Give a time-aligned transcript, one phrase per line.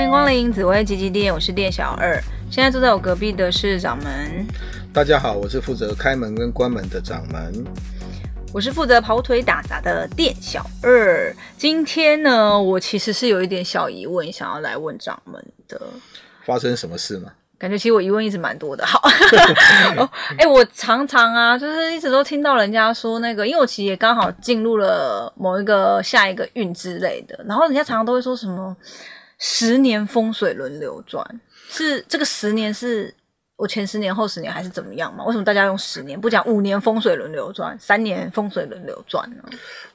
[0.00, 2.18] 欢迎光临紫薇吉吉店，我是店小二。
[2.50, 4.46] 现在坐在我隔壁的是掌门。
[4.94, 7.62] 大家好，我是负责开门跟关门的掌门。
[8.50, 11.30] 我是负责跑腿打杂的店小二。
[11.58, 15.34] 今天呢，我其实是有一点小疑问，想要来问掌门
[15.68, 15.78] 的。
[16.46, 17.30] 发生什么事吗？
[17.58, 18.86] 感觉其实我疑问一直蛮多的。
[18.86, 19.02] 好，
[20.38, 28.74] 哎、欸，我常常啊，就是一直都听到人家说那个，因为我其实也刚好进入了某一个下一个运之类的，然后人家常常都会说什么
[29.40, 31.24] 十年风水轮流转，
[31.68, 33.12] 是这个十年是
[33.56, 35.24] 我前十年后十年还是怎么样嘛？
[35.24, 39.42] 为什么大家用十年不讲五年风水轮流转，三年风水轮流转呢？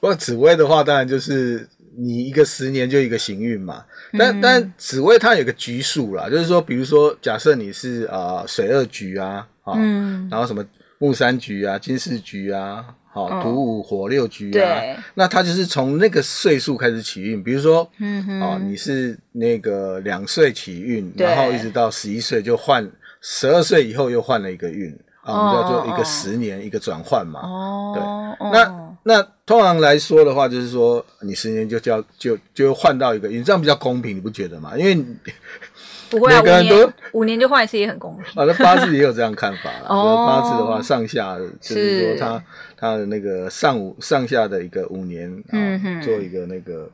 [0.00, 1.66] 不过紫薇的话，当然就是。
[1.98, 3.82] 你一个十年就一个行运嘛，
[4.18, 10.62] 但、嗯、但紫薇它有个局数啦，就是说，比如说，假设你是啊、呃、水二局啊，啊、嗯，然后什么
[10.98, 14.80] 木三局啊、金四局啊，好、哦、土五火六局啊，
[15.14, 22.88] 那他就是从那个岁数开始起运，比如说，嗯哼，哦，你是那个两岁起运，然后一直到十一岁就换，
[23.20, 24.90] 十二岁以后又换了一个运，
[25.22, 27.92] 啊，我们叫做一个十年、哦、一个转换嘛，哦，
[28.38, 28.64] 对，那。
[28.68, 34.76] 哦那通常来说的话，就是说你十年就叫就就换到一个，运这样比较公平，你不觉得吗？
[34.76, 34.96] 因为
[36.10, 38.24] 不会啊，每个人都五年就换一次也很公平。
[38.42, 39.86] 啊，那八字也有这样看法啦。
[39.90, 42.44] 哦，八字的话，上下就是说他
[42.76, 45.56] 他的那个上五上下的一个五年啊，
[46.02, 46.90] 做一个那个。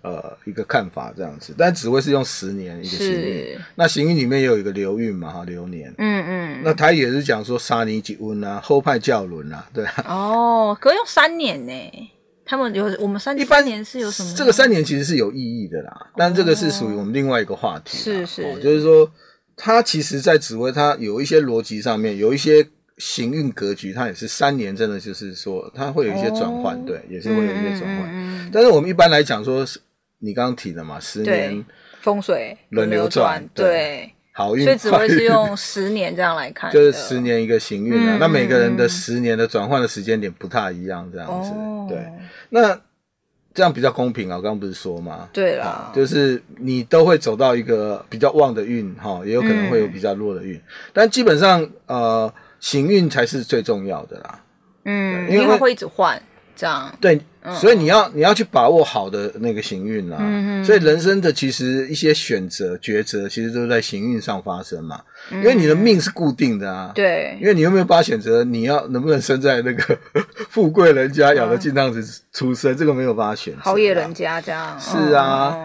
[0.00, 12.12] 呃，一个看法这样子，但紫薇是用十年一个行运，那行运里面也有一个流运嘛，哈，流年，嗯嗯，那他也是讲说杀你几温啊，后派教轮啊，对啊，哦，可用三年呢？
[12.48, 14.34] 他们有我们三一般年是有什么？
[14.34, 19.08] 这个三年其实是有意义的啦，哦、但这个是属于我们另外一个话题，是是、哦，就是说，
[19.54, 29.78] 它其实，在紫微它有一些逻辑上面，有一些行运格局，它也是三年，真的就是说，它会有一些转换，哦、对，也是会有一些转换，但是我们一般来讲说是。
[30.20, 31.64] 你刚刚提的嘛，十年
[32.00, 38.18] 风水轮流转，对，好运，所以只会是用十年这样来看， 就是十年一个行运啊。
[38.20, 41.50] 那每个人的十年的转换的时间点不太一样，这样子，
[41.92, 41.98] 对。
[42.50, 42.80] 那
[43.52, 45.28] 这样比较公平啊，我刚刚不是说吗？
[45.32, 50.60] 对啦，就是你都会走到一个比较旺的运哈，也有可能会有比较弱的运，
[50.92, 54.40] 但基本上呃，行运才是最重要的啦。
[54.84, 56.22] 嗯，因为会一直换。
[56.58, 57.20] 这样对，
[57.54, 60.16] 所以你要你要去把握好的那个行运啦。
[60.20, 65.00] 嗯、所以人生的其实一些选择抉择，其实都是在行运上发生嘛。
[65.30, 66.90] 嗯、因为你的命是固定的啊。
[66.96, 67.38] 对。
[67.40, 69.96] 因为你有没有办法选择你要能不能生在那个
[70.50, 73.60] 富贵人家，养得金汤子出生，嗯、这个没有办法选择。
[73.60, 74.76] 好野人家这样。
[74.80, 75.56] 是啊。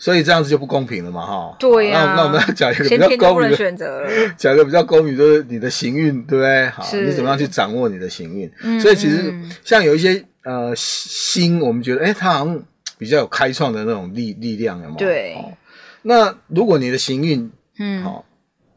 [0.00, 1.56] 嗯、所以这样子就不公平了嘛，哈。
[1.58, 2.04] 对呀、啊。
[2.04, 4.04] 那那我们要讲一个比较公平的选择，
[4.36, 6.66] 讲一个比较公平，就是你的行运，对不对？
[6.70, 8.50] 好，你怎么样去掌握你的行运？
[8.62, 9.32] 嗯、所以其实
[9.64, 10.24] 像有一些。
[10.42, 12.62] 呃，星我们觉得，哎、欸，他好像
[12.96, 14.96] 比较有开创的那种力力量，有没有？
[14.96, 15.52] 对、哦。
[16.00, 18.24] 那如果你的行运，嗯，好、哦，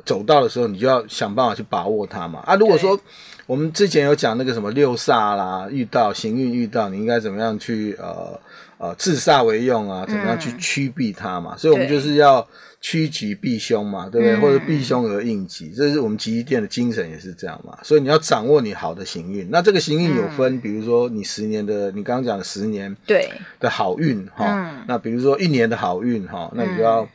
[0.06, 2.40] 走到的时候，你就要想办法去把握它嘛。
[2.46, 3.00] 啊，如果说
[3.46, 8.40] 我们之前有讲那个什么六煞啦，遇到行运遇到，你应该怎么样去呃
[8.78, 10.06] 呃制煞为用啊？
[10.08, 11.56] 怎么样去趋避它嘛？
[11.56, 12.48] 嗯、所以我们就是要。
[12.86, 14.36] 趋吉避凶嘛，对不对？
[14.36, 17.78] 嗯、或者避凶而应吉，这是我们吉店的精神，也是这样嘛。
[17.82, 19.48] 所以你要掌握你好的行运。
[19.50, 24.44] 那这个行运有分，嗯、比如说你十年的，你刚刚讲的十年对的好运哈。
[24.50, 27.08] 嗯、那比如说一年的好运哈，那你就要、嗯、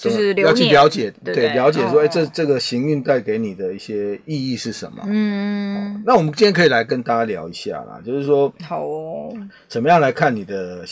[0.00, 5.02] 就是要去了解，对，对，了解说，哎、哦，这这个行运带给你的一些意义是什么？
[5.06, 9.32] 嗯，那我们今天可以来跟大家聊一下啦，就是说，好哦，
[9.68, 10.84] 怎么样来看你的？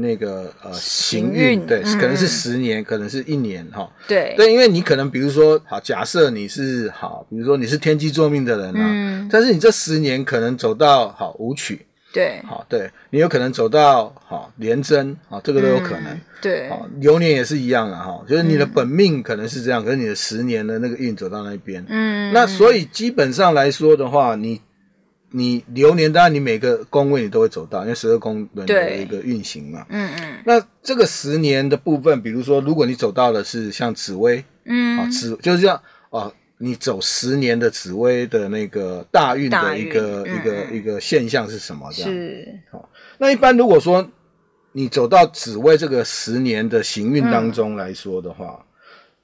[0.00, 3.90] 那个呃行运对，可能是十年，可能是一年哈。
[4.06, 11.84] 对对，因为你可能比如说好，假设你是好，比如说你是天机坐命的人啊，但是你这十年可能走到好武曲，
[12.18, 16.18] 对，好对，你有可能走到好廉贞，好这个都有可能。
[16.42, 24.60] 对，好流年也是一样的哈，就是你的本命可能是这样，可是你的十年的那个运走到那边，嗯，那所以基本上来说的话，你。
[25.30, 29.84] 你流年当然你每个宫位你都会走到，因为十二宫轮的一个运行嘛。
[29.90, 30.38] 嗯嗯。
[30.46, 35.78] 那这个十年的部分，比如说，如果你走到的是像紫薇，嗯，啊紫就是这样
[36.08, 41.88] 啊，你走十年的紫薇的那个大运的一个一个一个现象是什么？
[41.92, 42.60] 这样是。
[42.70, 42.88] 好，
[43.18, 44.06] 那一般如果说
[44.72, 48.64] 你走到紫薇这个十年的行运当中来说的话，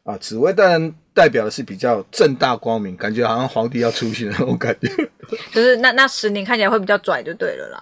[0.04, 4.88] 啊，紫薇当然代表的是比较正大光明，感觉好像皇帝要出巡的那种感觉。
[5.52, 7.78] 就是那那十年看起来会比较拽，就对了啦。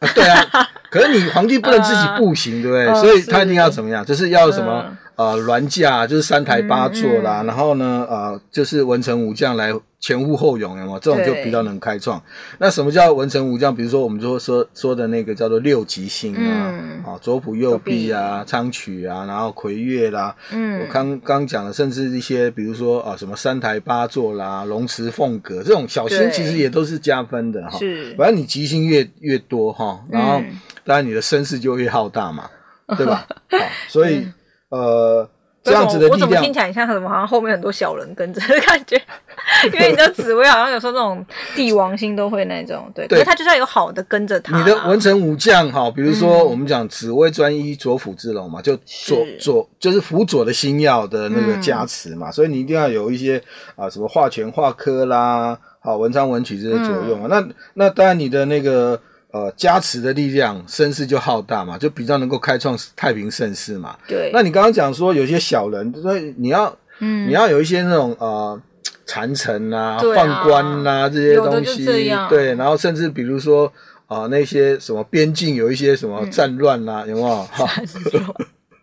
[0.00, 2.86] 啊对啊，可是你皇帝不能自己步行，对不对？
[3.00, 4.04] 所以他一定要怎么样？
[4.04, 9.72] 就是要什么呃銮驾，就是三台八座啦，嗯嗯、然后呢，呃，就是文臣武将来。
[10.02, 10.98] 前呼后拥，有没有？
[10.98, 12.20] 这种就比较能开创。
[12.58, 13.72] 那什么叫文臣武将？
[13.72, 27.78] 比如说，我们说说说的那个叫做六吉星啊，嗯、啊，左辅右弼啊，昌曲啊，然后魁月啦，嗯，我刚刚讲的，甚至一些比如说啊，什么三台八座啦，龙池凤阁这种小星，其实也都是加分的哈。
[27.78, 30.42] 是，反正你吉星越越多哈，然后
[30.84, 32.50] 当然你的声势就越浩大嘛，
[32.86, 33.24] 嗯、对吧？
[33.52, 34.34] 好，所以、嗯、
[34.72, 35.28] 呃。
[35.64, 37.08] 这样子的力量，我怎么听起来像什么？
[37.08, 39.00] 好像后面很多小人跟着的感觉，
[39.72, 41.24] 因为你的紫薇好像有时候那种
[41.54, 44.58] 帝王星都会那种，对，对，他就是要有好的跟着他。
[44.58, 53.40] 你的文臣武将哈，比如说我们讲紫薇专一左辅之龙嘛，就左左就是辅佐的星耀的那个加持嘛，所以你一定要有一些
[53.76, 57.28] 啊什么化权化科啦，好文昌文曲这些作用啊。
[57.30, 59.00] 那那当然你的那个。
[59.32, 63.96] 呃，加持的力量，声势就浩大嘛，就比较能够开创太平盛世嘛。
[64.06, 64.30] 对。
[64.30, 68.60] 那你刚刚讲说有些小人，所以你要，嗯，你要有一些那种呃
[69.06, 71.86] 谗臣啊、宦官啊这些东西，
[72.28, 72.54] 对。
[72.56, 73.66] 然后甚至比如说
[74.06, 77.42] 啊、呃，那些什么边境有一些什么战乱啊，嗯、有没有？
[77.50, 77.66] 哈。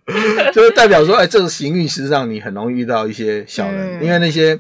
[0.52, 4.60] 就是代表说，哎，这个行运实际上你很容易遇到一些小人，嗯、因为那些。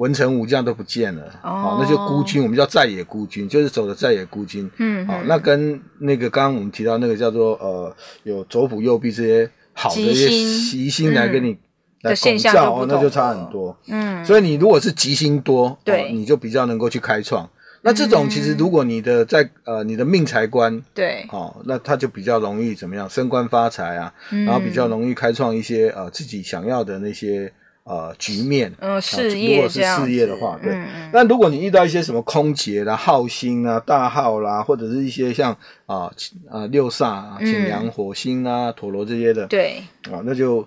[0.00, 4.68] 文臣武将都不见了，哦，那就孤军，我们叫在野孤军，就是走的在野孤军。
[4.78, 11.12] 嗯，好，那跟那个刚刚我们提到那个叫做呃，有左辅右弼这些好的一些吉星。
[11.12, 11.54] 来跟你
[12.00, 13.76] 来拱照，哦，那就差很多。
[13.88, 17.46] 嗯，所以你如果是吉星多，对，你就比较能够去开创。
[17.82, 27.52] 那这种其实如果你的在呃你的命财官对，哦，那他就比较容易怎么样升官发财啊，然后比较容易开创一些呃自己想要的那些。
[27.82, 30.78] 呃，局面，嗯，事业，如果是事业的话，对。
[31.12, 35.56] 那如果你遇到一些什么空劫啦、耗星啊、大耗啦，或者是一些像
[35.86, 36.12] 啊
[36.48, 39.82] 啊六煞啊、擎羊、火星啊、陀螺这些的，对，
[40.12, 40.64] 啊，那就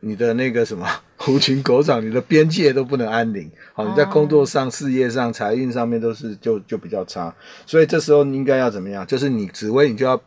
[0.00, 0.86] 你的那个什么
[1.16, 3.50] 狐群狗掌，你的边界都不能安宁。
[3.72, 7.34] 好，你在工作上、事业上、财运上面都是就就比较差。
[7.64, 9.06] 所以这时候你应该要怎么样？
[9.06, 10.20] 就是你紫薇，你就要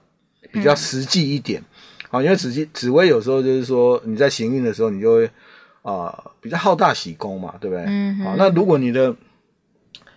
[0.51, 1.62] 比较实际一点。
[2.10, 5.30] 好，因为紫薇紫薇有时候就是说你在行运的时候，你就会。
[5.81, 7.85] 啊、呃，比较好大喜功嘛，对不对？
[7.87, 8.25] 嗯哼。
[8.25, 9.15] 好，那如果你的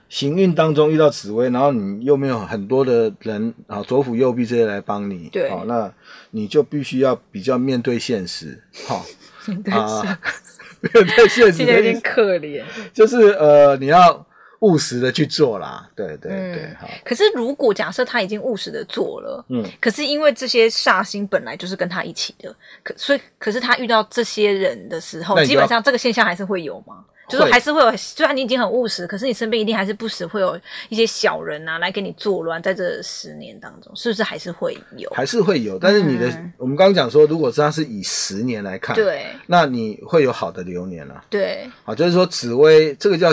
[0.09, 5.93] 行运当中遇到紫薇，然后你又没有很多的人啊，左辅右弼这些来帮你，对，好，那
[6.33, 9.05] 你就必须要比较面对现实，好，
[9.71, 10.19] 啊，
[10.81, 12.63] 面对现实， 有点可怜，
[12.93, 14.27] 就是呃，你要。
[14.63, 17.01] 务实的去做啦，对对对，好、嗯。
[17.05, 27.05] 可是如果假设他已经务实的做了，嗯，可是因为这些煞星本来就是跟他一起的，可所以可是他遇到这些人的时候，基本上这个现象还是会有吗？
[27.29, 35.09] 就是还是会有，虽然你已经很务实，可是你身边一定还是不时会有一些小人啊来给你作乱，在这十年当中，是不是还是会有？
[35.11, 43.29] 还是会有，但是你的、嗯、我们刚刚讲说，如果是他是以十年来看，对，那你会有好的流年啊，对，好，就是说紫薇这个叫。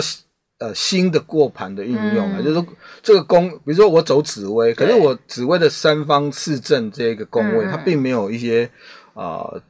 [0.60, 2.66] 呃，新的过盘的运用啊，嗯、就是说
[3.02, 8.68] 这个宫，比如说我走紫薇，可是我紫薇的三方四正这个宫位，嗯、它并没有一些
[9.14, 9.62] 啊、呃、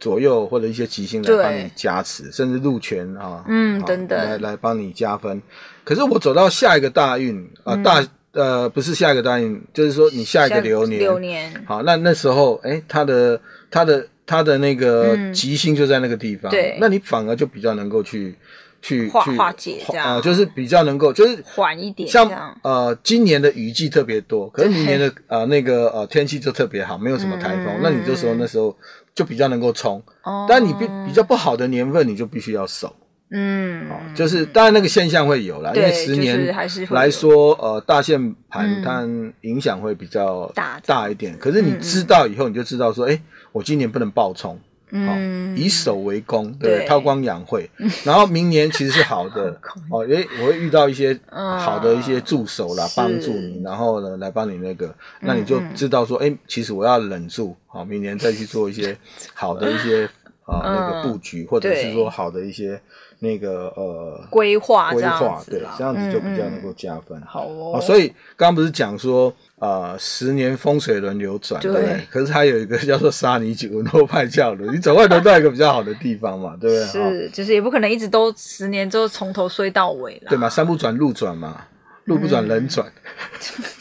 [0.00, 4.18] 左右或者一些吉星来帮你加持，甚至禄权啊，嗯，等等。
[4.18, 5.40] 来来帮你加分。
[5.84, 11.64] 可是我走到下一个大运啊、呃，大呃不是下一个大运，就是说你下一个流年，流年。
[11.64, 13.40] 好，那那时候哎，他的
[13.70, 18.34] 他的他的那个吉星就在那个地方，嗯、对，那你反而就比较能够去。
[18.82, 22.06] 去化化解这样啊、呃，就是比较能够，就是缓一点。
[22.08, 22.28] 像
[22.62, 28.76] 呃，今年的雨季特别多，可是明年的呃那个呃天气就特别好，没有什么台风，嗯、那你这时候那时候
[29.14, 30.02] 就比较能够冲。
[30.24, 30.46] 哦。
[30.48, 32.94] 但你比比较不好的年份，你就必须要守。
[33.30, 33.88] 嗯。
[33.88, 36.52] 哦，就是当然那个现象会有啦，因为十年
[36.90, 39.06] 来说，呃，大限盘它
[39.42, 41.38] 影响会比较大大一点。
[41.38, 43.22] 可是你知道以后，你就知道说，哎，
[43.52, 44.58] 我今年不能暴冲。
[44.94, 47.68] 嗯，以守为攻，对，韬光养晦。
[48.04, 49.58] 然后明年其实是好的
[49.90, 58.94] 哦，因为，我会遇到一些好的一些助手啦，帮助你，然后呢来帮你那个，那你就知道说，诶，其实我要忍住，好，明年再去做一些
[59.32, 60.04] 好的一些
[60.44, 62.78] 啊那个布局，或者是说好的一些
[63.20, 67.18] 那个呃规划规划，对，这样子就比较能够加分。
[67.22, 69.34] 好哦，所以刚刚不是讲说。
[69.62, 72.00] 啊，十年风水轮流转，对不对？
[72.10, 77.02] 可是还有一个叫做沙尼吉文诺派教的，你总会得到一个比较好的地方嘛，对不对？
[77.02, 80.48] 是，就是也不可能一直都十年之后从头衰到尾了，对嘛？
[80.48, 81.64] 山不转路转嘛，
[82.06, 82.92] 路不转人转。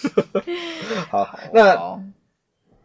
[1.09, 1.75] 好，那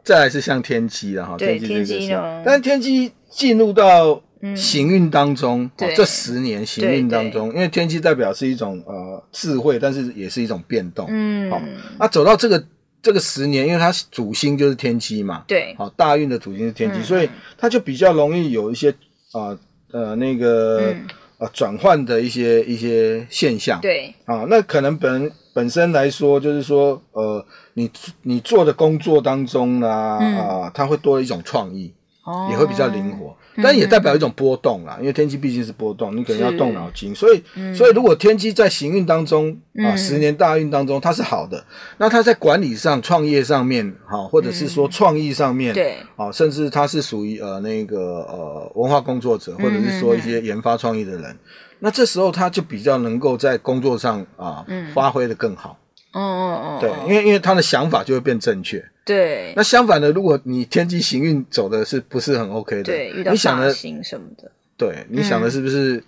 [0.03, 4.23] 再来是像天机了哈，天机这个，但是天机进入到
[4.57, 11.61] 行运当中，这十年行运当中，因为天机代表是一种呃智慧，但是也是一种变动，嗯，好，
[11.99, 12.65] 那走到这个。
[13.07, 18.91] 这个十年，因为它主星就是天机嘛，对，好，大运的主星是天机，嗯、所以它就比较容易有一些
[19.31, 19.57] 啊
[19.93, 21.07] 呃，呃那个、嗯、
[21.39, 27.89] 呃转换的一些一些现象，对，啊，那可能本本身来说，就是说呃，你
[28.23, 30.37] 你做的工作当中呢，啊、嗯。
[30.37, 31.95] 呃，它会多了一种创意，
[32.25, 33.37] 哦、也会比较灵活。
[33.63, 37.15] 但也代表一种波动啦，因为天机毕竟是波动，你可能要动脑筋。
[37.15, 37.43] 所以，
[37.75, 41.65] 所以如果天机在行运当中啊，十年大运当中它是好的，
[41.99, 51.37] 那它在管理上、创业上面，哈，或者是说创意上面，对，啊，甚至它是属于呃那个呃文化工作者，或者是说一些研发创意的人，
[51.79, 55.79] 那这时候他就比较能够在工作上啊发挥的更好。
[56.21, 58.85] 哦哦哦，对，因为因为他的想法就会变正确。
[59.05, 62.83] 对，那相反的，如果你天机行运走的是不是很 OK 的？
[62.83, 64.51] 对，遇到煞星什么的。
[64.77, 66.03] 对，你想的是不是？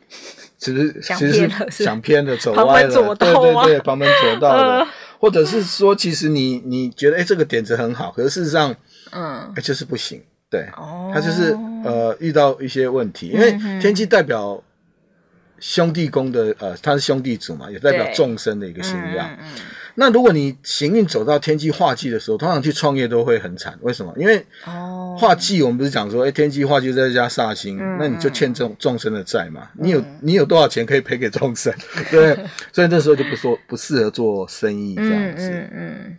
[0.61, 1.01] 是不是？
[1.01, 3.15] 想偏了，想偏了，走歪了。
[3.15, 4.87] 对对对，旁门左道的，
[5.21, 8.75] 或者是说，其实你你觉得哎，这个点子很好，可是事实上，
[9.13, 10.21] 嗯，就是不行。
[10.51, 14.61] 对，哦他就是呃遇到一些问题，因为天机代表
[15.61, 19.31] 兄弟宫的呃，他是兄弟组嘛，也代表众生的一个形象。
[20.01, 23.77] 那如果你行运走到天机化忌的时候，通常去创业都会很惨。
[23.83, 24.15] 为什么？
[24.17, 24.47] 因为
[25.19, 29.69] 化忌，我们不是讲说，哎、欸，天机化忌再加煞星，嗯、那你就欠众众生的债嘛。
[29.75, 31.75] 嗯、你有你有多少钱可以赔给众生？
[32.13, 32.33] 对，
[32.73, 35.51] 所以那时候就不说不适合做生意这样子。
[35.51, 36.19] 嗯嗯，嗯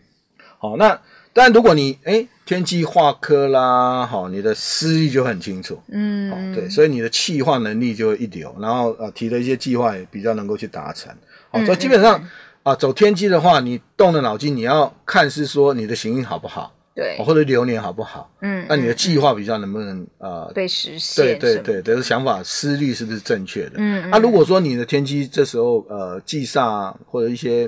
[0.57, 0.99] 好，那
[1.31, 5.81] 但如果你哎、欸、天机化科啦，好，你的思虑就很清楚。
[5.87, 11.09] 嗯，好，对，所以你的气化能力就会一流，然后呃提的一些计划也比较能够去达成。
[11.49, 12.21] 好，所以基本上。
[12.69, 21.25] 啊，走天机的话，你动了脑筋，你要看是说你的行运好不好，对，或者流年好不好，嗯，那你的计划比较能不能呃被实现？
[21.25, 23.77] 对对对，这个想法思虑是不是正确的？
[23.77, 27.67] 嗯，那如果说你的天机这时候呃忌煞或者一些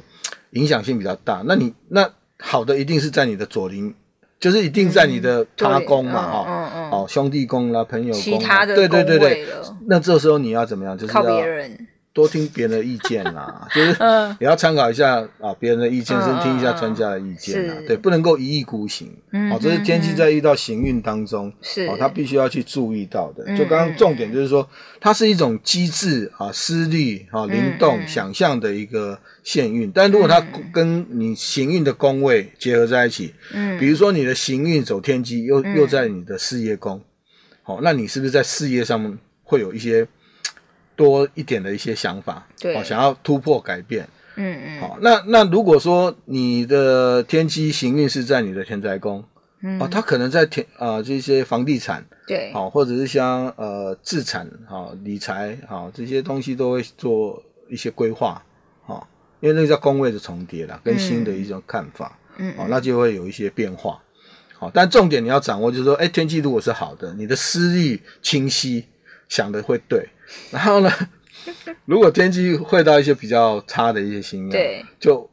[0.52, 3.92] 影响性比较大，那你那好的一定是在你的左邻，
[4.40, 8.40] 就是一定在你的他宫嘛，哈，嗯嗯，哦兄弟宫啦，朋友宫，
[8.76, 9.48] 对对对对，
[9.88, 10.96] 那这时候你要怎么样？
[10.96, 11.88] 就是靠别人。
[12.14, 13.96] 多听别人的意见啦， 就是
[14.40, 17.74] 也要参考一下啊，别人的意见，甚至听一下专家的意见啦。
[17.88, 19.08] 对，不能够一意孤行。
[19.50, 23.46] 哦，这是天机在遇到行运当中，是哦，他必须要去注意到的。
[23.58, 24.68] 就刚刚重点就是说，
[25.00, 29.90] 它是一种机智啊、思虑啊、灵动、想象的一个限运。
[29.92, 37.02] 但如果它跟你行运的宫位结合在一起，嗯，比如说你的行运走天机，又又在你的事业宫，
[37.64, 40.06] 好，那你是不是在事业上面会有一些？
[41.02, 49.24] 多一点的一些想法，对，哦，想要突破改变，嗯嗯，好，那那如果说你的天机行运是在你的田宅宫，
[49.64, 58.40] 嗯，哦，他可能在天啊、呃、这些房地产，对，好，或者是像呃资产，好理财，好这些东西都会做一些规划，
[58.84, 59.08] 好，
[59.40, 64.00] 因为那个叫宫位的重叠啦，跟新的一种看法，嗯，哦，那就会有一些变化，
[64.60, 68.86] 好，但重点你要掌握就是说，哎，天气如果是好的，你的思虑清晰，
[69.28, 70.08] 想的会对。
[70.52, 70.92] 然后呢，
[71.86, 75.30] 如果天机会到一些比较差的一些星曜，对，就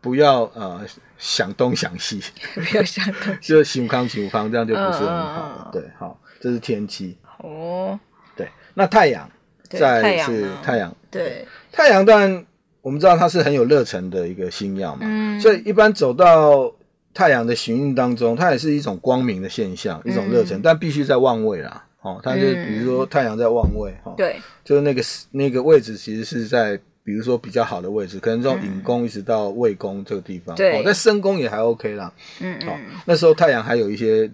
[0.00, 0.80] 不要呃
[1.18, 2.22] 想东想西，
[2.54, 5.70] 不要想东，就心康心康，这样就不是很好。
[5.72, 7.16] 对，好，这是天机。
[7.38, 7.98] 哦，
[8.36, 9.28] 对，那太阳
[9.68, 12.44] 在是太阳，对，太阳当然
[12.80, 16.72] 我们知道它是很有热忱的一个星耀嘛，嗯，所以一般走到
[17.12, 21.84] 太阳的行运当中，它也是一种光明的现象，一种热忱，但必须在旺位啦。
[22.00, 34.30] 哦，它就比如说太阳在旺位，对，就是那个那个位置其实是在比如说比较好的位置，可能从引宫一直到未宫这个地方，对、嗯，在申宫也还 OK 啦，嗯，好、哦，那时候太阳还有一些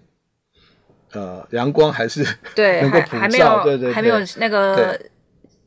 [1.13, 5.01] 呃阳光还是对 能够普照，对对对，还没有那个。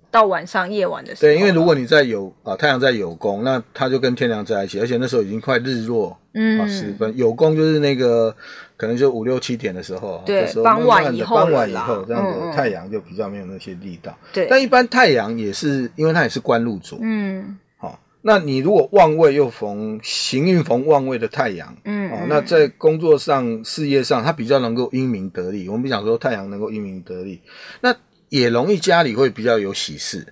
[0.10, 8.34] 到晚上夜晚的时候，对，因为如果你在有啊，太阳在有功，那它就跟天梁在一起，而且那时候已经快日落，嗯，啊时分，有功就是那个
[8.78, 14.48] 可能就五六七点的时候，对，傍晚以后，傍晚以后这样子，太阳就比较没有那些力道，对。
[14.50, 25.68] 但一般太阳也是，因为它也是官禄主，嗯，好，那你如果旺位又逢行运逢旺位的太阳，嗯，哦，那在工作上、事业上，他比较能够英明得利。
[25.68, 27.42] 我们不想说太阳能够英明得利，
[27.82, 27.96] 那。
[28.30, 30.26] 也容易家里会比较有喜事，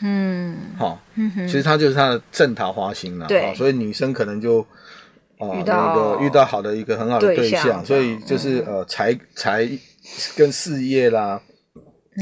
[0.00, 4.60] 嗯，好，嗯其实它就是它的正桃花星了，对，所以女生可能就
[5.38, 9.68] 啊那个遇到好的一个很好的对象，所以就是呃财财
[10.36, 11.40] 跟事业啦，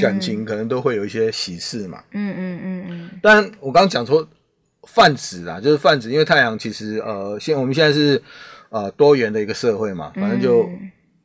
[0.01, 3.09] 感情可能都会有一些喜事嘛，嗯嗯嗯嗯。
[3.21, 4.27] 但我刚刚讲说
[4.87, 8.21] 泛指啊，就是泛指，因为太阳其实呃现我们现在是
[8.69, 10.69] 呃多元的一个社会嘛，反正就。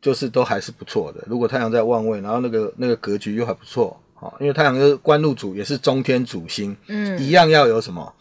[0.04, 1.25] 就是都还是不错的。
[1.26, 8.12] 如果太阳在旺位，然后那个那个格局又还不错，好，因为太阳是官禄主，也是中天主星，嗯，一样要有什么，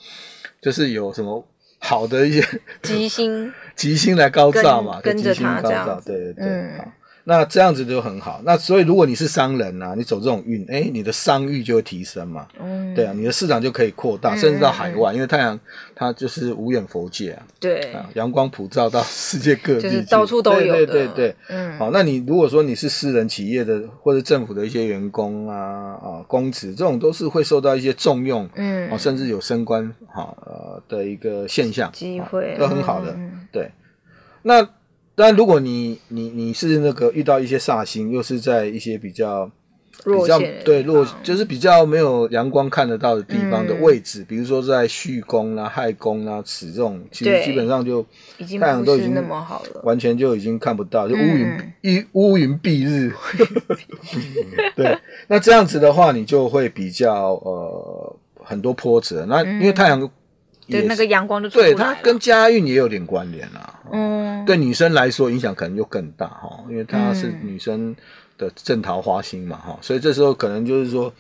[0.61, 1.45] 就是有什么
[1.79, 6.45] 好的一些吉星， 吉星来高照嘛，跟着他这样，对对对。
[6.45, 6.91] 嗯
[7.25, 8.42] 那这样子就很好。
[8.44, 12.48] 那所以如果你是商人啊，你走这种运，哎，你的商誉就会提升嘛。
[12.60, 15.58] 嗯，对啊，你的市场就可以扩大，甚至到海外，因为太阳
[15.96, 17.48] 它就是无远佛界啊。
[17.62, 20.74] 对啊，阳光普照到世界各地，就是到处都有。
[20.74, 21.36] 对对对。
[21.48, 21.77] 嗯。
[21.77, 33.15] 好，那你如果说你是私人企业的或者政府的一些员工啊啊，公职这种都是会受到一些重用，嗯，啊，甚至有升官哈呃的一个现象，机会都很好的。
[33.51, 33.72] 对，
[34.42, 34.68] 那。
[35.15, 39.50] 但如果你你你是那个遇到一些煞星，又是在一些比较
[40.03, 48.03] 比较对弱，就是比较没有阳光看得到的地方的位置，嗯、比如说在戌宫啊、亥宫啊、此这种，其实基本上就
[48.60, 53.13] 太阳都已经那么好了，完全就已经看不到，就乌云一乌云蔽日。
[54.75, 59.25] 对，那这样子的话，你就会比较呃很多波折。
[59.27, 60.10] 那因为太阳。
[60.67, 63.79] 对，那个阳光就对它跟家运也有点关联啦。
[63.91, 67.96] 嗯，对女生来说影响可能就更大哈，因为它是女生
[68.38, 71.13] 的正桃花星嘛哈，所以这时候可能就是说，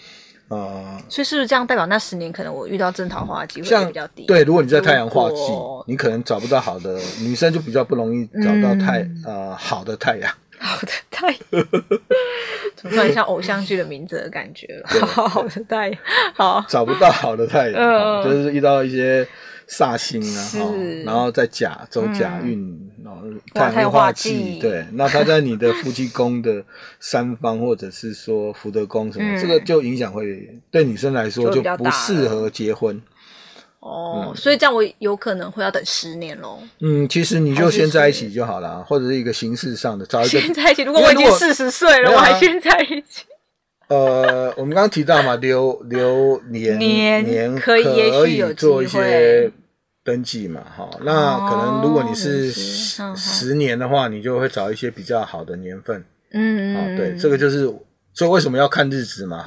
[0.47, 4.25] 呃，所以是不是这样代表那十年可能我遇到正桃花的机会比较低？
[4.25, 5.51] 对，如果你在太阳化忌，
[5.85, 10.33] 你可能找不到好的女生，就比较不容易找到太呃好的太阳。
[10.59, 11.39] 好的太阳，
[12.75, 15.05] 怎么突然像偶像剧的名字的感觉了？
[15.05, 15.99] 好 好的太阳，
[16.33, 16.65] 好。
[16.67, 19.27] 找不到好的太阳，就是遇到一些
[19.67, 20.41] 煞星啊，
[21.05, 23.21] 然后在甲走甲运，然后
[23.53, 26.63] 太阳化忌，对，那他在你的夫妻宫的
[26.99, 33.01] 三方，或者是说福德宫什么，这个就影响会对女生来说就不适合结婚。
[33.83, 36.57] 哦，嗯、所以这样我有可能会要等十年喽。
[36.79, 40.83] 嗯，其实你就先在一起就好了，或者是一个形式上的找一个先在一起。
[40.83, 43.25] 如果我已经四十岁了，我还先在一起。
[43.89, 49.51] 呃，我们刚刚提到嘛，留留年年，年可以可以做一些
[50.01, 50.89] 登记嘛，哈。
[51.01, 56.03] 那可能如果你是十年的话，你就会找一些比较好的年份。
[56.31, 56.97] 嗯嗯。
[56.97, 57.65] 对，这个就是
[58.13, 59.43] 所以为什么要看日子嘛，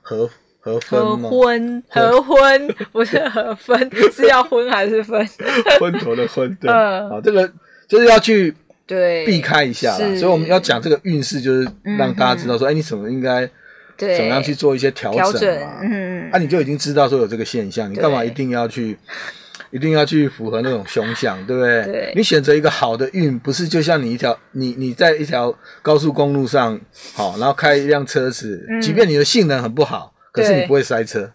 [0.00, 0.78] 合分合。
[1.16, 5.26] 婚， 合婚不是合分，是要婚还是分？
[5.80, 7.50] 婚头的婚，对，好，这个
[7.86, 8.54] 就是要去
[8.86, 9.98] 对避开一下啦。
[10.16, 13.48] 所以我们要讲这个运势，就是让大家知道说，哎，你怎么应该
[13.96, 15.80] 怎么样去做一些调整嘛？
[15.82, 18.96] 嗯，啊，你就已经知道说有这个现象，你干嘛一定要去，
[19.70, 21.84] 一定要去符合那种凶相，对不对？
[21.84, 26.78] 对，你选择一个好的运，不是就像你一条，你你在一条高速公路上，
[27.14, 30.12] 好，然后开一辆车子，即便你的性能很不好。
[30.32, 31.30] 可是你不会塞车，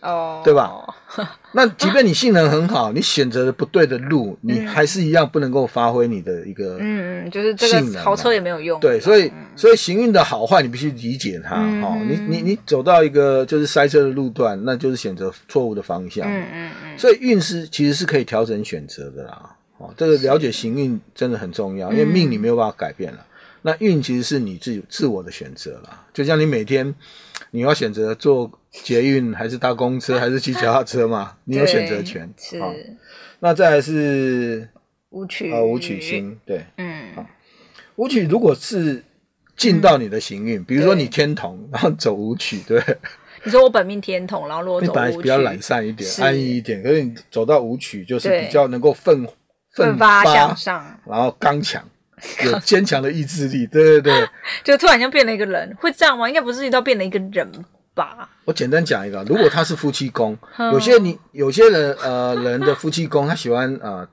[0.00, 0.72] 哦，对吧？
[1.52, 8.80] 那即便你性能很好，你选择了不对的路，你还是一样不能够发挥你的一个嗯嗯，就是这个豪车也没有用。
[8.80, 11.56] 对，所以所以行运的好坏，你必须理解它。
[11.56, 16.26] 哈，你你你走到一个就是塞车的路段，那就是选择错误的方向。
[16.26, 16.98] 嗯嗯嗯。
[16.98, 19.56] 所以运势其实是可以调整选择的啦。
[19.76, 23.18] 哦，这个了解行运真的很重要，因为命你没有办法改变了。
[23.62, 26.94] 那运其实是你自己自我的选择啦，就像你每天。
[27.54, 31.36] 你要选择坐捷运还是搭公车还是骑脚踏车嘛？
[31.44, 32.32] 你有选择权。
[32.38, 32.58] 是。
[33.40, 34.66] 那再来是
[35.10, 37.26] 舞曲啊，舞曲星对，嗯，好，
[37.96, 39.04] 武曲如果是
[39.54, 42.82] 进到你的行运，比如说你天同，然后走舞曲，对。
[43.44, 49.28] 你说我本命天同，然后如果走舞曲，比较懒散一点，安逸一点，可是你走到舞曲，就是比较能够奋
[49.74, 51.86] 奋发向上，然后刚强。
[52.44, 54.28] 有坚强的意志力，对对对，
[54.64, 56.28] 就突然间变了一个人，会这样吗？
[56.28, 57.50] 应该不是遇到变了一个人
[57.94, 58.28] 吧？
[58.44, 60.36] 我简单讲一个，如果他是夫妻宫，
[60.72, 64.06] 有些你有些人呃人的夫妻宫，他喜欢呃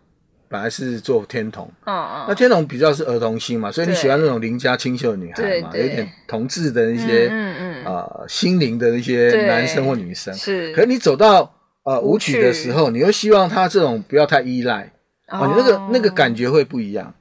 [0.48, 10.74] 本来是做天同，哦哦，那天同比较是儿童心嘛，所以你喜欢那种邻家清秀的女孩嘛，有一点同志的那些嗯嗯呃心灵的那些男生或女生，是。
[10.74, 14.92] 可是你走到呃舞曲的时候，你又希望他这种不要太依赖，
[15.28, 17.14] 哦，你那个那个感觉会不一样。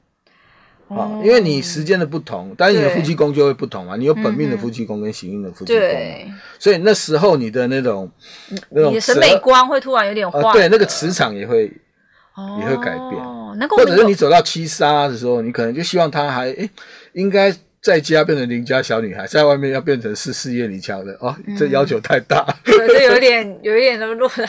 [0.88, 3.94] 啊，因为你时间的不同，但是你的夫妻宫就会不同嘛。
[3.96, 8.10] 你有本命的夫妻宫跟行运的夫妻宫，所以那时候你的那种
[8.70, 11.64] 那种审美观会突然有点换，对，那个磁场也会
[12.60, 13.68] 也会改变。
[13.68, 16.70] 或者是你走到七杀的时候，你可能就希望他还诶
[17.12, 22.46] 应该在家变成邻家小女孩，在外面要变成是事业女强人哦，这要求太大。
[22.64, 24.48] 对，这有一点 有一点那么弱的。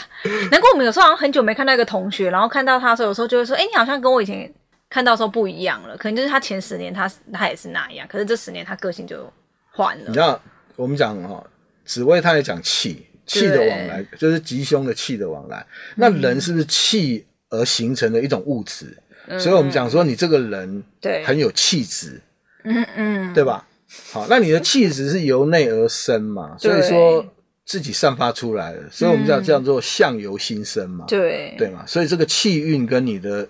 [0.51, 4.49] 难怪我们有时候好像很久没看到一个同学，然后看到他的时候，有时候就会说，哎，你好像跟我以前。
[4.89, 9.31] 看到时候不一样了，可能就是他前十年他他也是那样，可是这十年他个性就
[9.71, 10.05] 换了。
[10.07, 10.41] 你知道
[10.75, 11.45] 我们讲哈，
[11.85, 15.63] 紫薇他也讲气，气的往来就是吉凶的气的往来。
[15.95, 18.97] 那人是不是气而形成的一种物质？
[19.27, 22.19] 嗯、所以我们讲说你这个人对很有气质，
[22.63, 23.67] 嗯嗯，对吧？
[24.11, 27.23] 好，那你的气质是由内而生嘛，所以说
[27.63, 33.47] 自己散发出来的，所以我们叫叫做相由心生嘛，对对嘛，所以这个气运跟你的。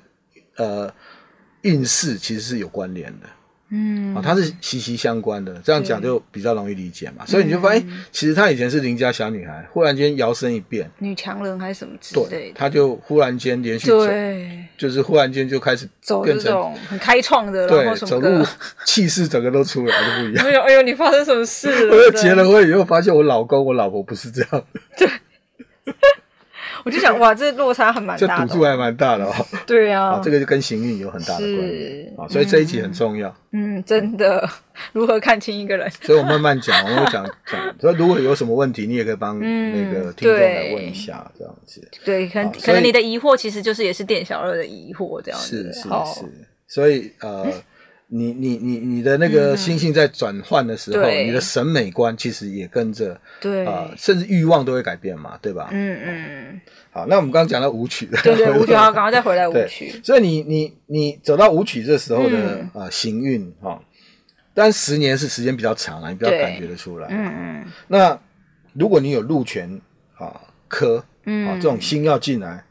[0.57, 0.93] 呃
[1.61, 3.27] 运势其实是有关联的。
[3.71, 7.23] 嗯，啊，它是息息相关的，这样讲就比较容易理解嘛。
[7.27, 18.43] 所以你就发现，嗯、其实她以前是邻家小女孩，忽然间摇身一变，女强人还是什么之类的，对，她就忽然间连续走，对，就是忽然间就开始走这种很开创的，对，走路
[18.85, 20.43] 气势整个都出来，就不一样。
[20.49, 21.95] 哎呦哎呦，你发生什么事了？
[21.95, 24.65] 我结了婚以后发现我老公我老婆不是这样，
[24.97, 25.07] 对。
[26.85, 29.33] 我就想，哇，这落差还蛮大的，这赌注还蛮大的哦。
[29.65, 33.33] 对啊，啊，这个就跟行运有很大的关系啊，所以这一集很重要。
[33.51, 34.47] 嗯，真的，
[34.93, 35.89] 如何看清一个人？
[36.01, 37.75] 所以我慢慢讲，我会讲讲。
[37.79, 41.87] 所以如果有什么问题，你也可以帮那个听众来问一下，这样子。
[42.03, 45.71] 对，可能可能你的疑惑其实就是也是店小二的疑惑，这样子。
[45.73, 46.25] 是是是，
[46.67, 47.47] 所以呃。
[48.11, 55.69] 你你你你的那个心性在转换的时候，嗯、你的审美观其实也跟着，对啊、呃，甚至欲望都会改变嘛，对吧？
[55.71, 56.61] 嗯嗯。
[56.91, 60.01] 好，那我们刚刚讲到舞曲，对对， 舞曲好，赶快再回来舞曲。
[60.03, 63.79] 所以你你你走到舞曲这时候的啊、嗯呃、行运哈，
[64.55, 67.07] 但十年是时间比较长啊，你比较感觉得出来。
[67.11, 67.65] 嗯嗯。
[67.87, 68.19] 那
[68.73, 69.79] 如果你有禄权
[70.17, 72.63] 啊科嗯啊这种星要进来。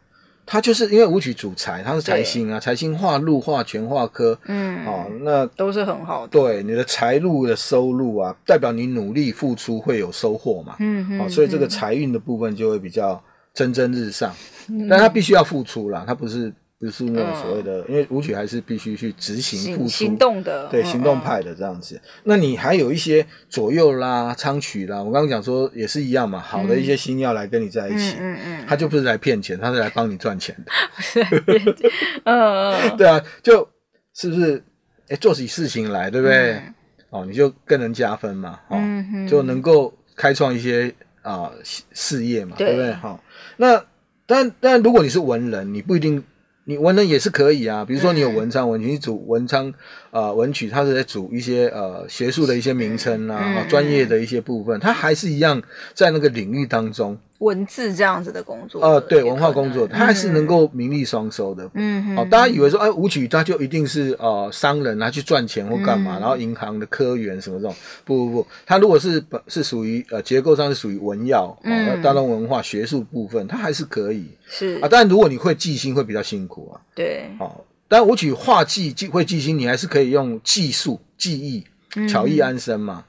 [0.51, 6.29] 它就是因为武曲主财，它是财星啊，财星化禄化权化科，嗯，哦，那都是很好的。
[6.29, 14.35] 对你的财路的收入啊，代表你努力付出会有收获嘛，嗯嗯，哦，所以这个财运的部分就会比较蒸蒸日上，
[14.69, 16.51] 嗯、但他必须要付出啦，他不是。
[16.81, 21.97] 不是那种所谓的，嗯、因为舞曲还是必须去执行付出行动的，对，行动派的这样子。
[21.97, 26.39] 嗯、那你还有一些左右啦、昌曲啦，我刚刚讲说也是一样嘛。
[26.39, 31.25] 好的一些星曜来跟你在一起，嗯嗯，他就不是来骗钱，他是来帮你赚钱的。
[32.23, 33.69] 嗯嗯， 对啊，就
[34.15, 34.63] 是不是？
[35.09, 36.53] 哎，做起事情来，对不对？
[36.53, 36.75] 嗯、
[37.11, 42.93] 哦，你就更能加分嘛，哦，嗯、就能够开创一些啊、呃、事业嘛，对，对不对？
[42.93, 43.21] 好、哦，
[43.57, 43.85] 那
[44.27, 46.23] 但但如果你是文人，你不一定。
[46.69, 49.73] 你文人也是可以啊，比如说你有文昌文曲，你主文昌
[50.11, 55.63] 啊文曲，它是在主一些呃学术的一些名称啊，专业的一些部分，它还是一样
[55.95, 57.19] 在那个领域当中。
[57.39, 61.71] 文字这样子的工作，呃，对，文化工作，他还是能够名利双收的。
[61.75, 67.75] 嗯，好，大家以为说，哎，舞曲他就一定是呃商人啊，去赚钱或干嘛，然后银行的科员什么这种，
[68.05, 74.27] 不不不，他如果是本是属于呃结构上是属于文曜，嗯，大众文化学术部分，他还是可以。
[74.49, 74.81] 是。
[74.81, 76.81] 啊，但如果你会记心，会比较辛苦啊。
[76.95, 81.65] 对，好，但武曲画技记会记心，你还是可以用技术技艺
[82.09, 83.05] 巧艺安身嘛。
[83.07, 83.08] 嗯，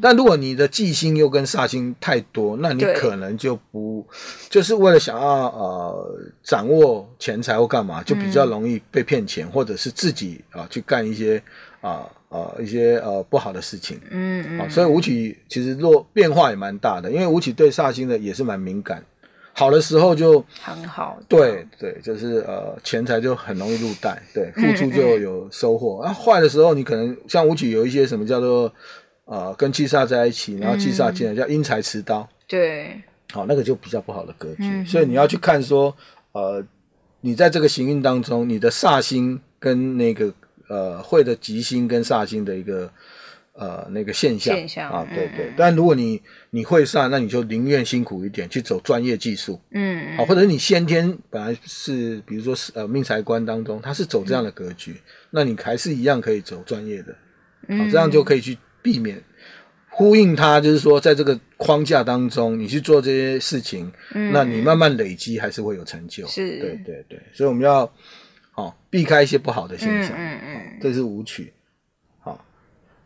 [0.00, 4.06] 但如果你的忌星又跟煞星太多，那你可能就不
[4.48, 11.42] 就是为了想要呃掌握钱财或干嘛，就比较容易被骗钱，嗯、或者是自己啊、呃、去干一些
[11.80, 11.90] 啊
[12.28, 14.00] 啊、呃、一些呃不好的事情。
[14.10, 19.02] 嗯嗯、呃，所以吴起其实若变化也蛮大的，因为吴起对煞星的也是蛮敏感，
[19.52, 26.00] 好的时候就很好，对对，就是呃钱财就很容易入袋，对，付出就有收获。
[26.04, 28.72] 那、嗯嗯啊、坏的时候，你可能像武曲有一些什么叫做。
[29.28, 32.98] 啊、呃，跟七煞在一起，然后七煞进来、嗯、叫因财持刀，对，
[33.30, 35.94] 好、哦，那个就比较不好的格局，嗯、所以你要去看说，
[36.32, 36.64] 呃，
[37.20, 40.32] 你在这个行运当中，你的煞星跟那个
[40.70, 42.90] 呃会的吉星跟煞星的一个
[43.52, 45.50] 呃那个现象，现象啊，对对。
[45.50, 55.00] 嗯、但如果你你会煞，那你就宁愿辛苦一点去走专业技术，嗯，好、哦，或者是你先天本来是，比如说是呃命财官当中，他是走这样的格局，嗯、
[55.32, 57.12] 那你还是一样可以走专业的，
[57.76, 58.56] 好、哦，这样就可以去。
[58.82, 59.22] 避免
[59.90, 66.26] 呼应它，就是说，在这个框架当中，你去做这些事情，嗯、那你慢慢累积还是会有成就。
[66.26, 67.92] 是，对对对，所以我们要
[68.52, 70.12] 好避开一些不好的现象。
[70.16, 71.52] 嗯嗯，嗯，这是舞曲。
[72.20, 72.44] 好，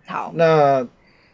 [0.06, 0.86] 好，那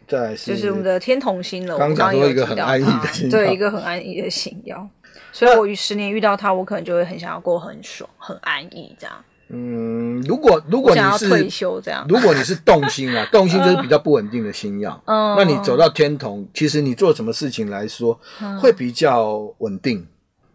[0.07, 1.77] 再来是就是我们的天童星了。
[1.77, 4.89] 刚讲说一个很安逸的星，对，一个很安逸的星曜。
[5.33, 9.25] 所以我于十年遇到他，我可能就会很想要过很爽、很安逸这样。
[9.51, 15.01] 嗯，如果如果你是退休这样，如果你是动心啊， 动心就是比较不稳定的星曜。
[15.05, 18.19] 嗯，那你走到天同，其实你做什么事情来说
[18.61, 20.05] 会比较稳定。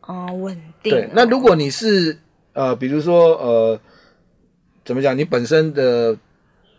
[0.03, 0.93] 哦，稳定。
[0.93, 2.17] 对，那如果你是
[2.53, 3.81] 呃，比如说呃，
[4.85, 5.19] 怎么讲？
[5.19, 6.17] 你本身的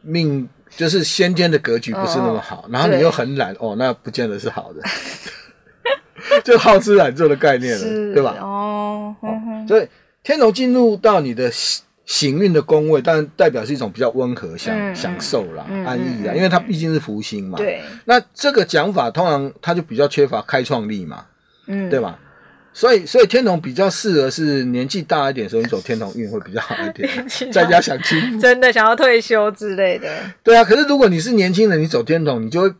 [0.01, 4.81] 命就是先天的格局不是那么好，然后你又很懒哦，那不见得是好的。
[6.45, 8.37] 就好吃懒做的概念了，对吧？
[8.39, 9.13] 哦，
[9.67, 9.85] 所以
[10.23, 11.51] 天同进入到你的。
[12.05, 17.57] 行运的宫位，当然代表是一种比较温和、享、嗯、享受啦、嗯、安逸啦，嗯、因为它毕竟是福星嘛。
[17.57, 17.81] 对。
[18.05, 21.25] 那这个讲法通常它就比较缺乏开创力嘛，
[21.67, 22.19] 嗯，对吧？
[22.73, 27.09] 所以，所以天童比较适合是年纪大一点的时候，你走天童运会比较好一点。
[27.49, 30.13] 在家想清，真的想要退休之类的。
[30.43, 32.73] 对啊，可是如果你是年轻人，你走天童，你就会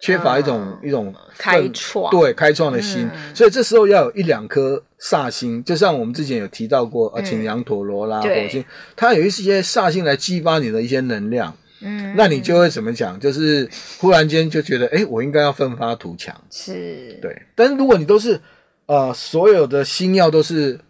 [0.00, 8.64] 缺乏一种、嗯、一种开创，对开创的心、嗯，所以这时候要有一两颗煞星，就像我们之前有提到过，呃、嗯，擎羊陀罗啦，火星，
[8.96, 13.20] 它有一些煞星来激发你的一些能量，嗯，那你就会怎么讲？
[13.20, 17.42] 就是忽然间就觉得，哎、欸，我应该要奋发图强，是，对。
[17.54, 18.40] 但是如果你都是，
[18.86, 20.80] 呃，所有的星曜都是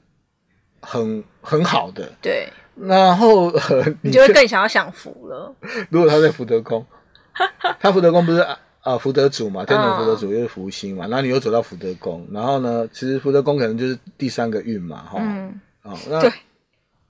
[0.80, 5.52] 很很好的，对，然后、 呃、你就会更想要享福了。
[5.90, 6.86] 如果他在福德宫，
[7.80, 8.38] 他福德宫不是？
[8.38, 8.58] 啊，
[8.98, 16.32] 福德主嘛，天同福德主又是福星嘛，然后你又走到福德宫，然后呢，其实福德宫可能就是第三个运嘛，哈、嗯，哦，那对，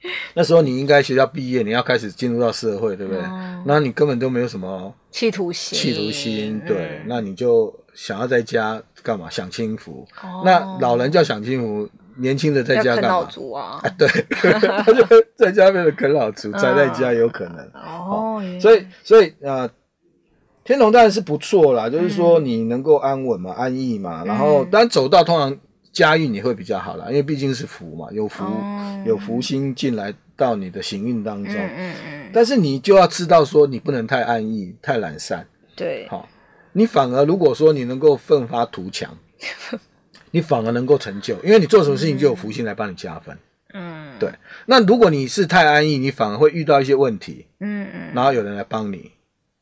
[0.34, 3.22] 那时候你应该学校毕业，你要开始进入到社会，对不对？
[3.22, 9.30] 嗯、那你根本都没有什么企图心，企图心，对、嗯，那你就想要在家干嘛？
[9.30, 10.42] 享清福、哦。
[10.44, 13.08] 那老人叫享清福，年轻的在家干嘛？
[13.08, 14.08] 啃老族啊，啊对，
[14.84, 15.04] 他就
[15.36, 17.58] 在家变成啃老族，宅在家有可能。
[17.74, 19.62] 哦，哦所以，所以啊。
[19.62, 19.70] 呃
[20.70, 25.58] 天同当然是不错啦，就是说你能够安稳嘛、嗯、安逸嘛，然后当然走到通常
[25.92, 31.52] 家运也会比较好啦，因为毕竟是福嘛，有福、嗯、有福星进来到你的行运当中。
[31.54, 35.44] 嗯嗯，嗯但是你就要知道说，你不能太安逸、太懒散。
[35.74, 36.06] 对。
[36.08, 36.28] 好，
[36.72, 39.18] 你反而如果说你能够奋发图强，
[40.30, 43.36] 你反而能够成就，因为你做什么事情就有福星来帮你加分。
[43.74, 44.12] 嗯。
[44.20, 44.30] 对。
[44.66, 47.46] 那如果你是太安逸，你反而会遇到一些问题。
[47.58, 48.14] 嗯嗯。
[48.14, 49.10] 然后有人来帮你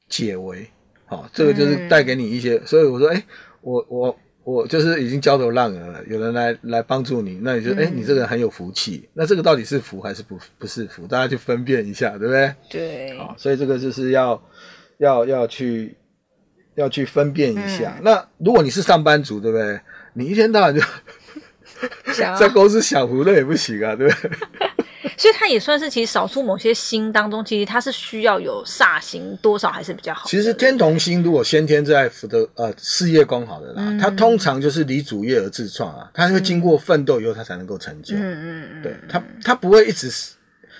[0.06, 0.68] 解围。
[1.08, 3.24] 好，这个就是带给你一些，嗯、所以我说，哎、欸，
[3.62, 11.06] 我我我就是已经焦头烂额了，有人来来帮助你，那你就，哎、你这个人很有福气，那这个到底是福还是不不是福？
[11.06, 12.54] 大家去分辨一下，对不对？
[12.68, 13.18] 对。
[13.18, 14.40] 好，所以这个就是要
[14.98, 15.96] 要要去
[16.74, 18.02] 要去分辨一下、嗯。
[18.04, 19.80] 那如果你是上班族，对不对？
[20.14, 20.80] 你一天到晚就
[22.38, 24.30] 在公司享福，那也不行啊，对不对？
[25.18, 30.28] 所以它也算是其实少数某些星当中，其实它是需要有煞星多少还是比较好。
[30.28, 38.14] 其实天同星如果先天在福德呃事业宫好的啦，嗯、它通常就是离主业而自创啊，它会经过奋斗以后，它才能够成就。
[38.14, 40.34] 嗯嗯嗯，对，它它不会一直是，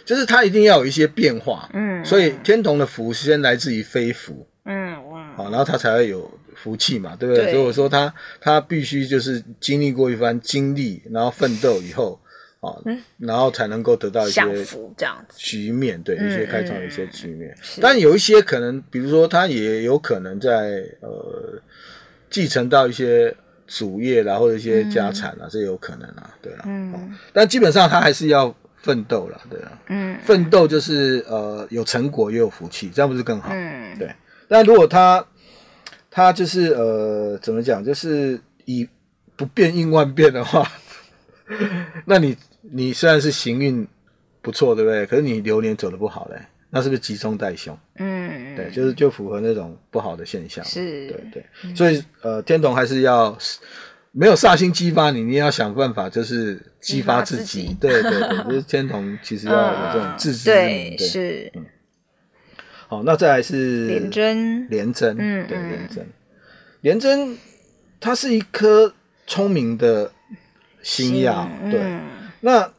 [0.05, 1.69] 就是它一定要有一些变化。
[1.75, 4.47] 嗯，所以天同的福先来自于非福。
[4.65, 7.47] 嗯哇，好，然后它才会有福气嘛，对不对？
[7.47, 12.21] 对，所以我说它它必须就是经历过一番经历，然后奋斗以后。
[12.61, 14.43] 啊、嗯，然后才能够得到一些
[14.97, 17.51] 这样子局面，对、嗯、一些开创一些局面。
[17.51, 21.63] 嗯、但有一些可能，比如说他也有可能在呃
[22.29, 23.33] 继承到一些
[23.69, 26.65] 主业啦，或者一些家产啦，这、嗯、有可能啊，对啊。
[26.67, 27.17] 嗯。
[27.33, 29.81] 但基本上他还是要奋斗了，对啊。
[29.87, 30.19] 嗯。
[30.25, 33.51] 奋斗就是呃有成果也有福气，这样不是更好？
[33.53, 33.97] 嗯。
[33.97, 34.13] 对。
[34.49, 35.25] 但如果他
[36.11, 38.89] 他就是呃怎么讲，就是以
[39.37, 40.69] 不变应万变的话。
[42.05, 43.87] 那你你虽然是行运
[44.43, 45.05] 不错，对不对？
[45.07, 47.77] 可是你流年走的不好嘞，那是不是吉凶带凶？
[47.97, 50.65] 嗯，对，就是就符合那种不好的现象。
[50.65, 51.75] 是，对对。
[51.75, 53.37] 所以呃，天童还是要
[54.13, 57.43] 没有煞星激发你，你要想办法就是激发自己。
[57.43, 60.97] 自己对对对，就是天童其实要有这种自制力。
[60.97, 61.53] 对，是。
[61.55, 61.67] 嗯。
[62.87, 64.69] 好，那再来是廉贞。
[64.69, 66.07] 廉贞，嗯，对，廉贞。
[66.81, 67.37] 廉贞，
[68.01, 68.95] 它是一颗
[69.27, 70.13] 聪明的。
[70.89, 72.01] 星曜，对、嗯，
[72.41, 72.73] 那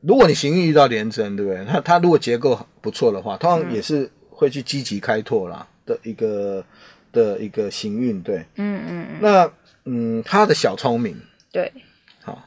[0.00, 1.64] 如果你行运遇到廉贞，对不对？
[1.64, 6.64] 他他如果结构不错的话，通常也是会去积极开拓啦的一个、嗯、
[7.10, 9.18] 的一个行运，对，嗯嗯嗯。
[9.20, 9.50] 那
[9.86, 11.72] 嗯，他的小聪明，对，
[12.22, 12.40] 好，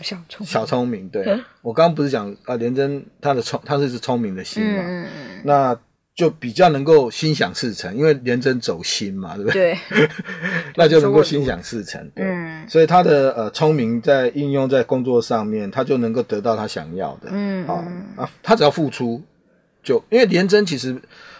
[0.00, 5.78] 小聪小聪明，对、嗯、 我刚刚不是讲啊，廉贞他的聪，他是是聪明的星嘛，嗯嗯，那。
[6.14, 9.78] 就比较能够心想事成，因为廉贞走心嘛，对不对？
[9.88, 10.08] 对，
[10.76, 12.10] 那就能够心想事成。
[12.16, 17.30] 嗯，所以他的呃聪明在应用在工作上面，他就能够得到他想要的。
[17.32, 17.82] 嗯，好
[18.16, 19.22] 啊，他只要付出，
[19.82, 20.92] 就因为廉贞其实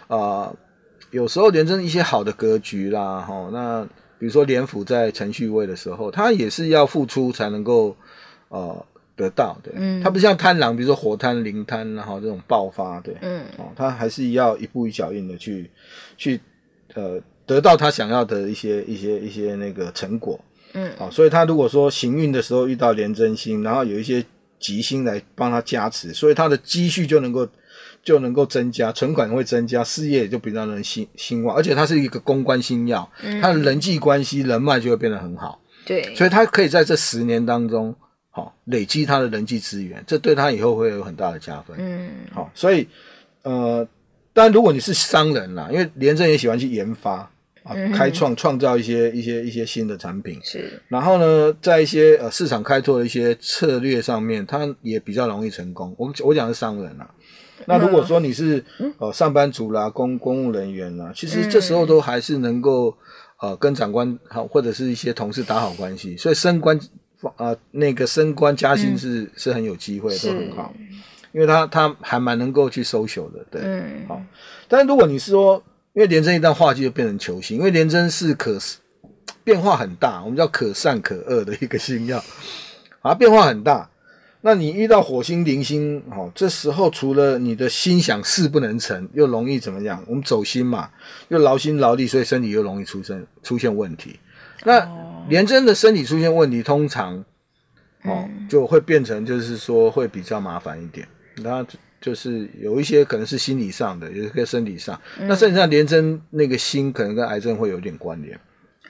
[0.09, 0.57] 啊、呃，
[1.11, 3.85] 有时候廉贞一些好的格局啦，哈、哦，那
[4.19, 7.95] 比如说廉府在程序位的时候，他也是要付出才能够
[8.49, 8.87] 呃。
[9.15, 15.71] 得到对，嗯，他不像贪狼，比如说火贪、灵贪，然后这种爆发，对，嗯，哦，他还是要一步一脚印的去，
[16.17, 16.41] 去，
[16.95, 24.25] 呃，得到他想要的一些一些一些那个成果，嗯，好，所以他如果说行运的时候遇到廉贞星，然后有一些
[24.59, 27.47] 吉星来帮他加持，所以他的积蓄就能够
[28.03, 37.95] 就能够增加，存款会增加，事业也就比较能兴兴旺，而且他是一个公关星曜，嗯，他的人际关系人脉就会变得很好，对，所以他可以在这十年当中。
[38.35, 41.77] 好，累积他的人际资源，这对他以后会有很大的加分。
[41.79, 42.89] 嗯，好，所以
[43.43, 43.87] 呃，
[44.33, 47.31] 但如果你是商人啦，因为廉政也喜欢去研发
[47.63, 50.41] 啊，嗯、开创创造一些一些一些新的产品。
[50.43, 55.95] 是，然后呢，在一些呃市场开拓的一些策略上面，他也比较容易成功。
[55.99, 57.11] 我我讲的是商人啦，
[57.67, 58.65] 那如果说你是
[58.97, 62.97] 呃上班族啦，公公务人员啦，其实这时候都还是能够。
[63.43, 66.83] 呃跟长官好或者是一些同事打好关系，所以升官啊、
[67.37, 70.75] 呃、那个升官加薪是、嗯、是很有机会，都很好，
[71.33, 74.23] 因为他他还蛮能够去 social 的，对，嗯、好。
[74.69, 78.59] 但是如果你是说，因为廉贞一旦化忌就变成球星，因为廉贞是可
[79.45, 82.23] 变化很大，我们叫可善可恶的一个星耀，
[83.01, 83.89] 啊，变化很大。
[84.45, 90.03] 那你遇到火星、零星，哦，这时候除了你的心想事不能成，又容易怎么样？
[90.09, 90.91] 我们走心嘛，
[91.29, 94.19] 又劳心劳力，所以身体又容易出生出现问题。
[94.65, 94.81] 那
[95.29, 97.25] 廉贞的身体出现问题，通常
[98.05, 101.07] 哦就会变成就是说会比较麻烦一点。
[101.37, 101.65] 那
[102.01, 105.01] 就是有一些可能是心理上的，有一个身体上。
[105.21, 108.39] 那身体上廉贞那个心可能跟癌症会有点关联。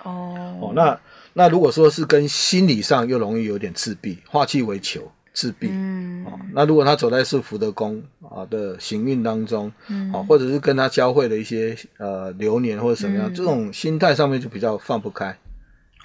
[0.03, 0.99] 哦哦，那
[1.35, 5.11] 那如果说是跟心理上又容易有点自闭，化气为囚。
[5.35, 15.35] 自闭，嗯，哦，那如果他走在是福德宫啊的行运当中，嗯，哦或者是跟他交汇的一些呃流年或者什么样，嗯、这种心态上面就比较放不开，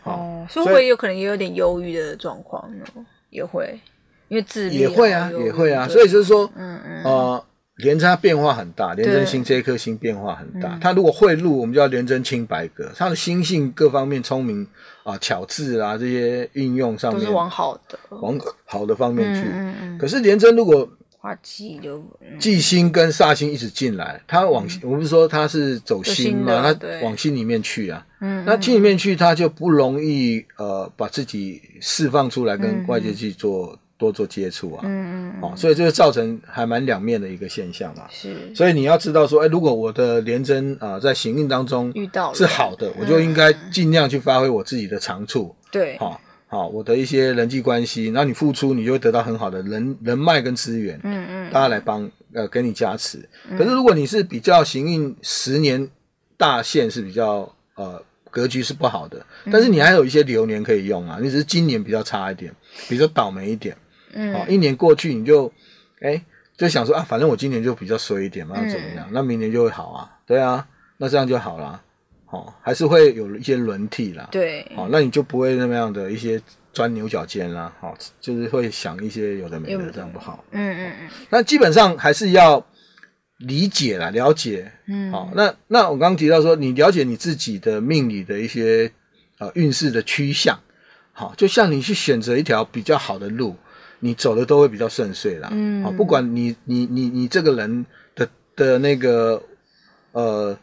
[0.07, 2.85] 哦，所以会不会有可能也有点忧郁的状况呢？
[3.29, 3.79] 也会，
[4.27, 7.43] 因为自闭也会啊，也会啊，所以就是说，嗯嗯，呃。
[7.77, 10.79] 廉贞变化很大，廉贞星这一颗星变化很大。
[10.81, 14.67] 他如果会入，我们叫廉贞清白格，他的心性各方面聪明
[15.03, 19.47] 啊、巧智啊这些运用上面都是往好的，往好的方面去。
[19.47, 19.97] 嗯嗯。
[19.99, 20.89] 可是廉贞如果
[21.27, 22.01] 化忌就
[22.39, 28.05] 忌星跟煞星一直进来，他往我不是说他是走心嘛，他往心里面去啊。
[28.21, 28.43] 嗯。
[28.45, 33.77] 那心里面去，他就不容易呃把自己释放出来，跟外界去做。
[33.99, 38.03] 多做接触啊，嗯嗯，哦，所以这个造成还蛮两面的一个现象嘛。
[38.11, 45.55] 是，所以你要知道说，哎，如果我的廉贞啊、呃、在行运当中遇到是好的，我就应该尽量去发挥我自己的长处。
[45.71, 50.97] 对，好，好，我的一些人际关系，然后你付出，你就会得到很好的人人脉跟资源。
[51.03, 53.27] 嗯嗯，大家来帮呃给你加持。
[53.57, 55.89] 可是如果你是比较行运十年
[56.37, 62.53] 大限是比较呃格局是不好的，但是你还有一些流年可以用啊，你只是今年比较差一点，
[62.87, 63.75] 比较倒霉一点。
[64.13, 65.51] 嗯，好，一年过去你就，
[65.99, 69.05] 哎、欸，就想说啊，反正我今年就比较衰一点嘛，那怎么样？
[69.09, 71.81] 嗯、那明年就会好啊，对啊，那这样就好了，
[72.27, 76.39] 好，还是会有一些轮替啦，对，哦，那你就不会那么样的一些
[76.71, 82.63] 钻牛角尖啦，好，就是会想一些有的没的，这样不好，嗯嗯嗯，那基本上还是要
[83.39, 88.91] 理解啦，了解，嗯，好，那那我刚刚提到说，你了解你自己的命理的一些
[89.39, 90.59] 呃运势的趋向，
[91.13, 93.55] 好，就像你去选择一条比较好的路。
[93.99, 99.41] 你走的都会比较顺遂啦，嗯，好，不管你你你你这个人的的那个
[100.11, 100.57] 呃呃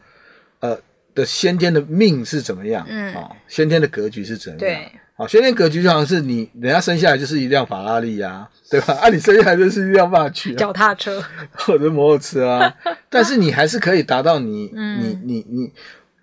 [1.15, 8.93] 的先天的命是怎么样，嗯，好，先天的格局是怎么样，对，好，先天格局就好像是你人家生下来就是一辆法拉利呀，对吧？
[9.01, 11.23] 啊，你生下来就是一辆马去啊，脚踏车
[11.53, 12.75] 或者摩托车啊，
[13.09, 15.71] 但是你还是可以达到你你你你。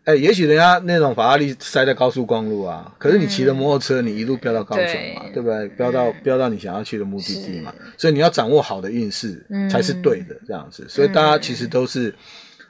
[0.05, 5.68] 哎、欸，也许人家那种法拉利塞在高速公路啊，可是你骑着摩托车，你一路飙到高雄嘛，嗯、对不对？
[5.76, 10.83] 飙到飙到你想要去的目的地嘛，所以你要掌握好的运势才是对的，这样子。
[10.83, 12.12] 嗯、所以大家其实都是，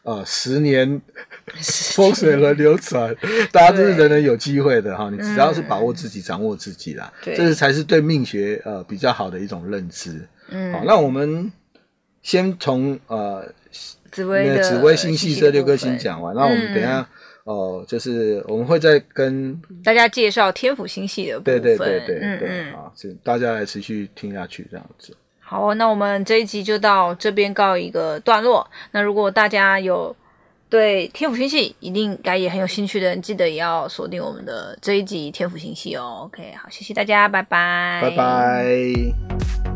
[0.02, 1.00] 呃，十年
[1.94, 3.14] 风水轮流转，
[3.52, 5.08] 大家都是人人有机会的哈。
[5.10, 10.26] 你只要是把握自己，掌握自己啦，这是才是对命学呃比较好的一种认知。
[10.48, 11.50] 嗯，好，那我们
[12.22, 13.48] 先从呃
[14.10, 17.00] 紫微紫微星系这六颗星讲完，那我们等一下。
[17.00, 17.06] 嗯
[17.44, 25.12] 哦，就是我们会再跟大家介绍天府星系的部分，对对对对对，嗯好，请大家来持续听下去，这样子。
[25.52, 28.66] 好，那我们这一集就到这边告一个段落。
[28.92, 30.16] 那如果大家有
[30.70, 36.22] 对天府星系一定该也很有兴趣的人，记得也要锁定我们的这一集天府星系哦。
[36.24, 39.71] OK，好，谢谢大家，拜拜，拜拜。